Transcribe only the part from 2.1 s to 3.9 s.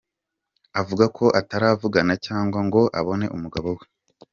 cyangwa ngo abone umugabo we.